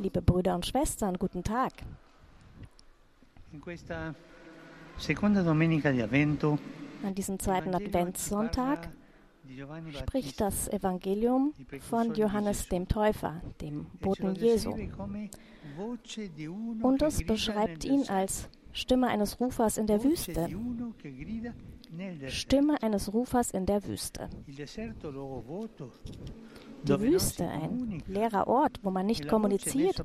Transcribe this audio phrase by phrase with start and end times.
[0.00, 1.72] Liebe Brüder und Schwestern, guten Tag.
[7.02, 8.90] An diesem zweiten Adventssonntag
[9.90, 14.76] spricht das Evangelium von Johannes dem Täufer, dem Boten Jesu.
[16.82, 20.48] Und es beschreibt ihn als Stimme eines Rufers in der Wüste.
[22.28, 24.28] Stimme eines Rufers in der Wüste.
[26.84, 30.04] Die Wüste, ein leerer Ort, wo man nicht kommuniziert,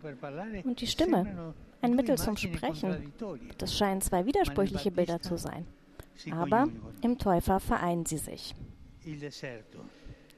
[0.63, 3.11] und die Stimme, ein Mittel zum Sprechen.
[3.57, 5.65] Das scheinen zwei widersprüchliche Bilder zu sein.
[6.31, 6.67] Aber
[7.01, 8.55] im Täufer vereinen sie sich.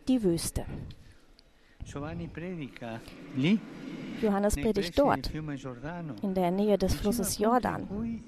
[0.07, 0.65] Die Wüste.
[4.21, 5.31] Johannes predigt dort,
[6.21, 8.21] in der Nähe des Flusses Jordan,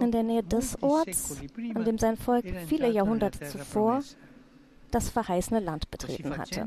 [0.00, 1.40] in der Nähe des Orts,
[1.74, 4.02] an dem sein Volk viele Jahrhunderte zuvor
[4.90, 6.66] das verheißene Land betreten hatte.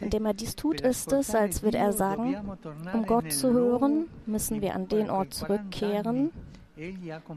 [0.00, 2.36] Indem er dies tut, ist es, als würde er sagen,
[2.92, 6.30] um Gott zu hören, müssen wir an den Ort zurückkehren,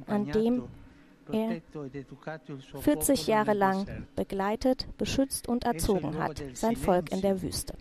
[0.08, 0.64] an dem
[1.32, 1.62] er
[2.82, 7.74] 40 Jahre lang begleitet, beschützt und erzogen hat, sein Volk in der Wüste.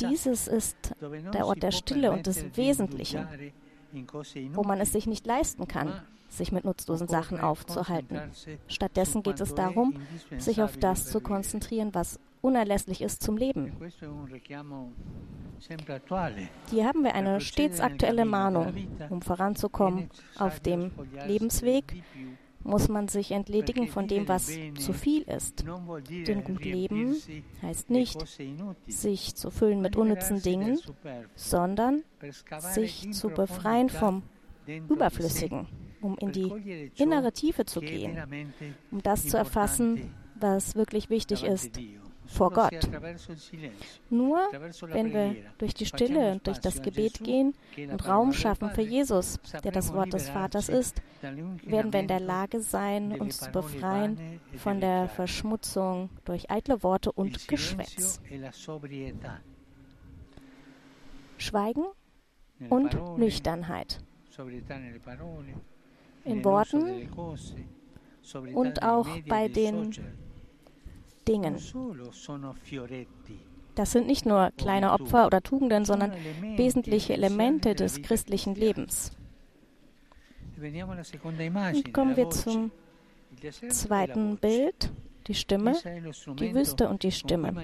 [0.00, 3.26] Dieses ist der Ort der Stille und des Wesentlichen,
[4.52, 8.20] wo man es sich nicht leisten kann, sich mit nutzlosen Sachen aufzuhalten.
[8.68, 9.94] Stattdessen geht es darum,
[10.38, 13.72] sich auf das zu konzentrieren, was unerlässlich ist zum Leben.
[16.70, 18.74] Hier haben wir eine stets aktuelle Mahnung.
[19.10, 20.08] Um voranzukommen
[20.38, 20.92] auf dem
[21.26, 22.02] Lebensweg,
[22.62, 25.64] muss man sich entledigen von dem, was zu viel ist.
[26.26, 27.16] Denn gut leben
[27.62, 28.24] heißt nicht,
[28.86, 30.78] sich zu füllen mit unnützen Dingen,
[31.34, 32.02] sondern
[32.58, 34.22] sich zu befreien vom
[34.66, 35.66] Überflüssigen,
[36.00, 38.18] um in die innere Tiefe zu gehen,
[38.90, 41.80] um das zu erfassen, was wirklich wichtig ist
[42.28, 42.88] vor Gott.
[44.10, 44.38] Nur
[44.82, 49.40] wenn wir durch die Stille und durch das Gebet gehen und Raum schaffen für Jesus,
[49.64, 54.40] der das Wort des Vaters ist, werden wir in der Lage sein, uns zu befreien
[54.56, 58.20] von der Verschmutzung durch eitle Worte und Geschwätz.
[61.38, 61.84] Schweigen
[62.68, 64.00] und Nüchternheit.
[66.24, 67.08] In Worten
[68.54, 69.92] und auch bei den
[71.28, 71.56] Dingen.
[73.74, 76.12] Das sind nicht nur kleine Opfer oder Tugenden, sondern
[76.56, 79.12] wesentliche Elemente des christlichen Lebens.
[80.56, 82.72] Und kommen wir zum
[83.68, 84.90] zweiten Bild,
[85.28, 85.74] die Stimme,
[86.40, 87.54] die Wüste und die Stimme.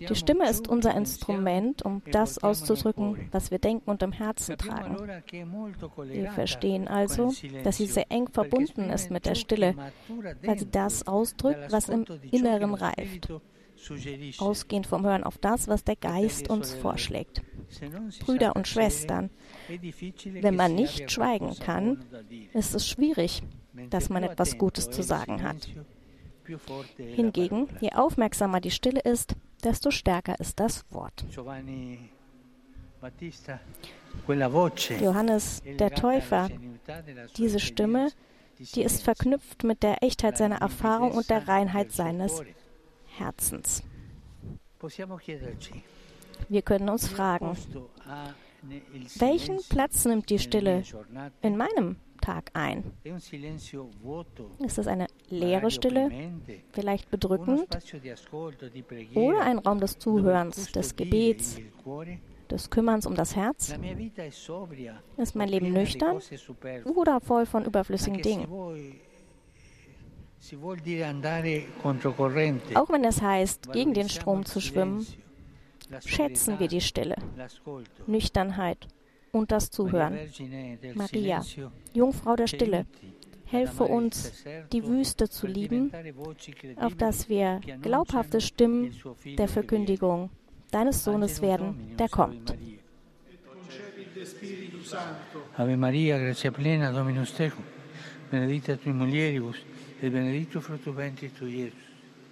[0.00, 4.96] Die Stimme ist unser Instrument, um das auszudrücken, was wir denken und im Herzen tragen.
[6.04, 7.32] Wir verstehen also,
[7.62, 9.74] dass sie sehr eng verbunden ist mit der Stille,
[10.42, 13.28] weil sie das ausdrückt, was im Inneren reift,
[14.38, 17.42] ausgehend vom Hören auf das, was der Geist uns vorschlägt.
[18.20, 19.30] Brüder und Schwestern,
[19.68, 22.04] wenn man nicht schweigen kann,
[22.52, 23.42] ist es schwierig,
[23.90, 25.68] dass man etwas Gutes zu sagen hat.
[26.96, 31.24] Hingegen, je aufmerksamer die Stille ist, desto stärker ist das Wort.
[35.00, 36.48] Johannes der Täufer,
[37.36, 38.10] diese Stimme,
[38.74, 42.42] die ist verknüpft mit der Echtheit seiner Erfahrung und der Reinheit seines
[43.06, 43.82] Herzens.
[46.48, 47.56] Wir können uns fragen,
[49.18, 50.82] welchen Platz nimmt die Stille
[51.40, 52.92] in meinem Tag ein?
[54.60, 56.10] Ist es eine leere Stille,
[56.72, 57.66] vielleicht bedrückend,
[59.14, 61.58] oder ein Raum des Zuhörens, des Gebets,
[62.50, 63.74] des Kümmerns um das Herz?
[65.16, 66.18] Ist mein Leben nüchtern
[66.94, 68.46] oder voll von überflüssigen Dingen?
[72.74, 75.06] Auch wenn es heißt, gegen den Strom zu schwimmen,
[76.04, 77.16] schätzen wir die Stille,
[78.06, 78.88] Nüchternheit
[79.30, 80.18] und das Zuhören.
[80.94, 81.42] Maria,
[81.94, 82.86] Jungfrau der Stille,
[83.52, 85.92] helfe uns, die Wüste zu lieben,
[86.76, 88.92] auf dass wir glaubhafte Stimmen
[89.38, 90.30] der Verkündigung
[90.70, 92.54] deines Sohnes werden, der kommt.
[95.56, 97.64] Ave Maria, grazia plena, Dominus tecum,
[98.30, 99.56] benedicta tui mulieribus,
[100.00, 101.78] et benedictus fructus ventris tui, Iesus.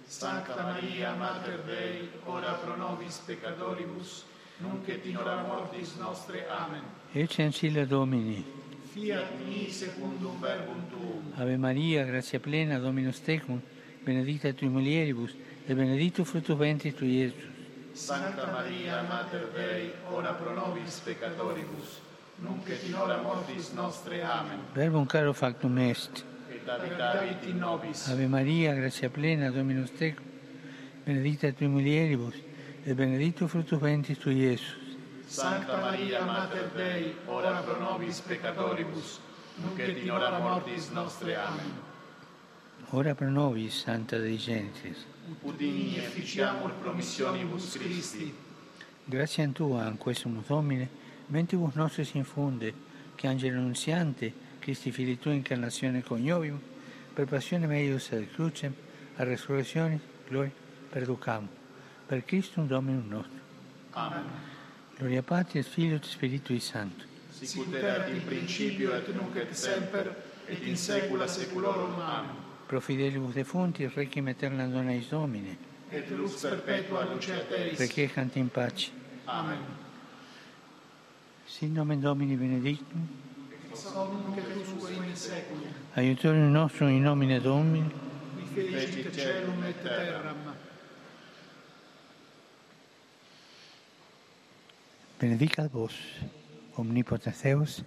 [0.07, 4.25] Sancta Maria, Mater Dei, ora pro nobis peccatoribus,
[4.59, 6.45] nunc et in hora mortis nostre.
[6.49, 6.83] Amen.
[7.13, 8.60] Ecce ancilla Domini.
[8.93, 11.31] Fiat mi secundum verbum tuum.
[11.37, 13.61] Ave Maria, grazia plena, Dominus tecum,
[14.03, 15.31] benedicta tui mulieribus,
[15.65, 17.47] et benedictus fructus ventris tui, Iesus.
[17.93, 22.01] Sancta Maria, Mater Dei, ora pro nobis peccatoribus,
[22.41, 24.21] nunc et in hora mortis nostre.
[24.23, 24.59] Amen.
[24.75, 26.25] Verbum caro factum est.
[26.51, 28.09] Et habitavit in nobis.
[28.09, 30.25] Ave Maria, grazia plena, Dominus tecum,
[31.05, 32.35] benedicta tui mulieribus,
[32.85, 34.90] et benedictus fructus ventris tui, Iesus.
[35.31, 39.21] Sancta Maria, Mater Dei, ora pro nobis peccatoribus,
[39.63, 41.37] nunc et in hora mortis nostre.
[41.37, 41.71] Amen.
[42.89, 45.05] Ora pro nobis, Santa Dei Genitrix.
[45.43, 48.35] Udini efficiamur promissionibus Christi.
[49.05, 50.89] Grazie a Tua, in questo Domine,
[51.27, 52.73] mentibus nostris infunde,
[53.15, 56.59] che angelo annunziante, Christi Fili Tua incarnazione coniovium,
[57.13, 58.73] per passione meius ad crucem,
[59.15, 60.51] a resurrezione, gloria,
[60.89, 61.47] perducam.
[62.05, 63.39] Per Christum Dominum nostrum.
[63.91, 64.59] Amen.
[65.01, 67.05] Gloria Patri et Filio et Spiritui Sancto.
[67.33, 70.13] Sicut erat in principio et nunc et semper,
[70.47, 71.95] et in saecula saeculorum.
[71.99, 72.35] Amen.
[72.67, 75.57] Pro fidelibus defunti, requiem aeterna dona eis Domine.
[75.91, 77.79] Et lux perpetua luce Teis.
[77.79, 78.91] Requiescant in pace.
[79.25, 79.57] Amen.
[81.47, 83.07] Sin nomen Domini benedictum,
[83.71, 85.73] Ex nunc et usque in saeculum.
[85.95, 87.89] aiutorium nostrum in nomine Domini,
[88.53, 90.53] Qui fecit celum et terram.
[95.21, 95.93] Benedicat vos,
[96.77, 97.83] omnipotens Deus,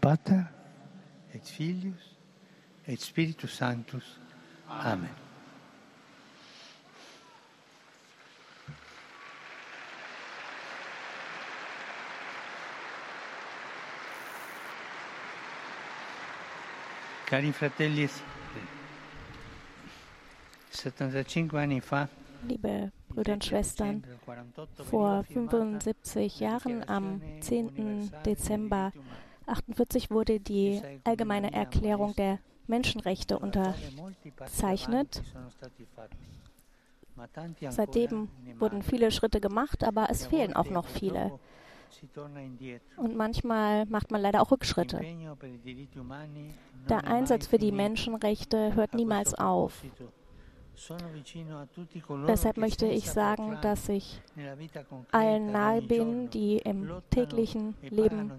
[0.00, 0.42] Pater,
[1.32, 2.16] et Filius,
[2.88, 4.18] et Spiritus Sanctus.
[4.68, 5.08] Amen.
[17.26, 18.66] Cari fratelli e sorelle,
[20.70, 22.08] 75 anni fa,
[22.44, 24.02] Liebe Brüder und Schwestern,
[24.90, 28.10] vor 75 Jahren, am 10.
[28.24, 28.92] Dezember
[29.46, 35.22] 48, wurde die Allgemeine Erklärung der Menschenrechte unterzeichnet.
[37.68, 38.28] Seitdem
[38.58, 41.38] wurden viele Schritte gemacht, aber es fehlen auch noch viele.
[42.96, 45.00] Und manchmal macht man leider auch Rückschritte.
[46.88, 49.84] Der Einsatz für die Menschenrechte hört niemals auf.
[52.26, 54.20] Deshalb möchte ich sagen, dass ich
[55.10, 58.32] allen nahe bin, die im täglichen Leben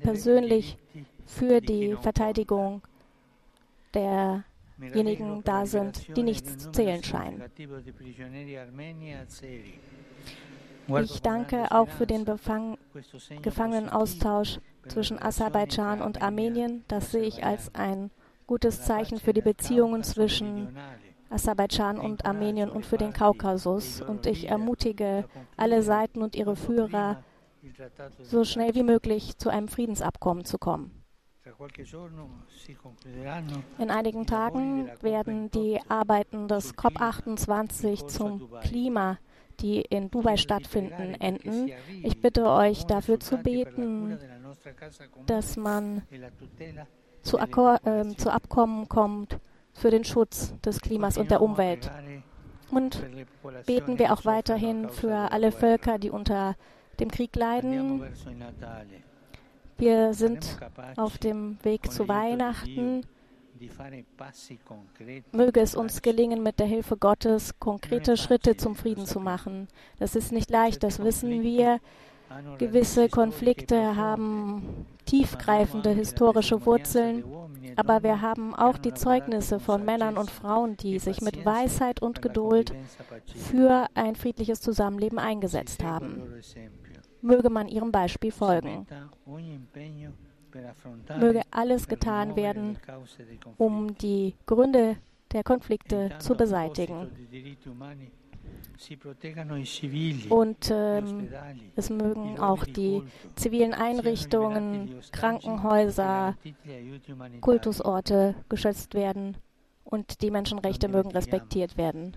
[0.00, 0.76] persönlich
[1.26, 2.82] für die Verteidigung
[3.94, 7.42] derjenigen da sind, die nichts zu zählen scheinen.
[11.00, 12.76] Ich danke auch für den Befang
[13.42, 16.84] Gefangenenaustausch zwischen Aserbaidschan und Armenien.
[16.88, 18.10] Das sehe ich als ein
[18.46, 20.76] gutes Zeichen für die Beziehungen zwischen
[21.30, 24.00] Aserbaidschan und Armenien und für den Kaukasus.
[24.00, 25.24] Und ich ermutige
[25.56, 27.22] alle Seiten und ihre Führer,
[28.22, 31.02] so schnell wie möglich zu einem Friedensabkommen zu kommen.
[33.78, 39.18] In einigen Tagen werden die Arbeiten des COP28 zum Klima,
[39.60, 41.70] die in Dubai stattfinden, enden.
[42.02, 44.18] Ich bitte euch dafür zu beten,
[45.26, 46.02] dass man
[47.22, 49.38] zu, Akkor äh, zu Abkommen kommt
[49.72, 51.90] für den Schutz des Klimas und der Umwelt.
[52.70, 53.02] Und
[53.66, 56.56] beten wir auch weiterhin für alle Völker, die unter
[57.00, 58.02] dem Krieg leiden.
[59.76, 60.58] Wir sind
[60.96, 63.02] auf dem Weg zu Weihnachten.
[65.32, 69.68] Möge es uns gelingen, mit der Hilfe Gottes konkrete Schritte zum Frieden zu machen.
[69.98, 71.80] Das ist nicht leicht, das wissen wir.
[72.58, 77.24] Gewisse Konflikte haben tiefgreifende historische Wurzeln,
[77.76, 82.22] aber wir haben auch die Zeugnisse von Männern und Frauen, die sich mit Weisheit und
[82.22, 82.74] Geduld
[83.34, 86.22] für ein friedliches Zusammenleben eingesetzt haben.
[87.20, 88.86] Möge man ihrem Beispiel folgen.
[91.18, 92.78] Möge alles getan werden,
[93.58, 94.96] um die Gründe
[95.32, 97.10] der Konflikte zu beseitigen.
[100.28, 101.28] Und ähm,
[101.76, 103.02] es mögen auch die
[103.36, 106.36] zivilen Einrichtungen, Krankenhäuser,
[107.40, 109.36] Kultusorte geschützt werden
[109.84, 112.16] und die Menschenrechte mögen respektiert werden.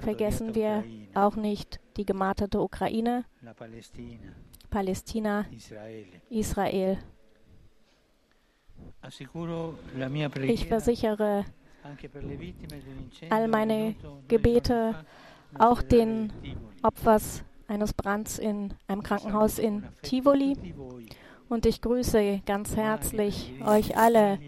[0.00, 3.24] Vergessen wir auch nicht die gemarterte Ukraine,
[4.68, 5.46] Palästina,
[6.28, 6.98] Israel.
[10.42, 11.44] Ich versichere
[13.30, 13.94] all meine
[14.28, 14.94] Gebete,
[15.58, 16.32] auch den
[16.82, 20.56] Opfers eines Brands in einem Krankenhaus in Tivoli.
[21.48, 24.38] Und ich grüße ganz herzlich euch alle,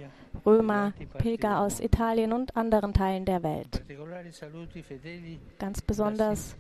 [0.45, 3.83] Römer, Pilger aus Italien und anderen Teilen der Welt.
[5.59, 6.57] Ganz besonders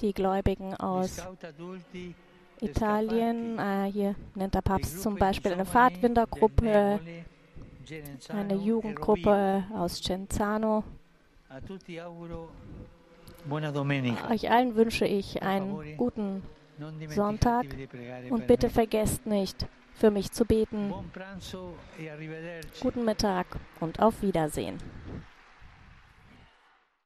[0.00, 1.22] die Gläubigen aus
[2.60, 3.58] Italien.
[3.58, 7.00] Äh, hier nennt der Papst zum Beispiel eine Pfadfindergruppe,
[8.28, 10.84] eine Jugendgruppe aus Cenzano.
[14.30, 16.42] Euch allen wünsche ich einen guten
[17.08, 17.66] Sonntag
[18.30, 20.92] und bitte vergesst nicht, für mich zu beten.
[22.80, 23.46] Guten Mittag
[23.80, 24.78] und auf Wiedersehen.